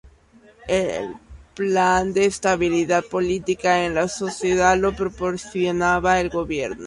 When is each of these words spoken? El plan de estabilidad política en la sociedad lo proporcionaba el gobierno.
El 0.67 1.15
plan 1.53 2.11
de 2.11 2.25
estabilidad 2.25 3.03
política 3.03 3.85
en 3.85 3.93
la 3.93 4.07
sociedad 4.07 4.75
lo 4.75 4.95
proporcionaba 4.95 6.19
el 6.19 6.31
gobierno. 6.31 6.79